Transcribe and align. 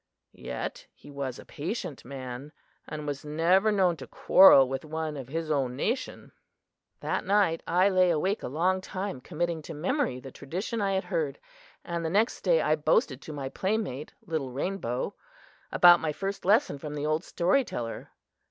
Yet 0.33 0.87
he 0.95 1.11
was 1.11 1.37
a 1.37 1.45
patient 1.45 2.03
man, 2.03 2.53
and 2.87 3.05
was 3.05 3.23
never 3.23 3.71
known 3.71 3.97
to 3.97 4.07
quarrel 4.07 4.67
with 4.67 4.83
one 4.83 5.15
of 5.15 5.27
his 5.27 5.51
own 5.51 5.75
nation." 5.75 6.31
That 7.01 7.23
night 7.23 7.61
I 7.67 7.87
lay 7.89 8.09
awake 8.09 8.41
a 8.41 8.47
long 8.47 8.81
time 8.81 9.21
committing 9.21 9.61
to 9.61 9.75
memory 9.75 10.19
the 10.19 10.31
tradition 10.31 10.81
I 10.81 10.93
had 10.93 11.03
heard, 11.03 11.37
and 11.85 12.03
the 12.03 12.09
next 12.09 12.41
day 12.41 12.63
I 12.63 12.77
boasted 12.77 13.21
to 13.21 13.31
my 13.31 13.49
playmate, 13.49 14.15
Little 14.25 14.51
Rainbow, 14.51 15.13
about 15.71 15.99
my 15.99 16.13
first 16.13 16.45
lesson 16.45 16.79
from 16.79 16.95
the 16.95 17.05
old 17.05 17.23
storyteller. 17.23 18.09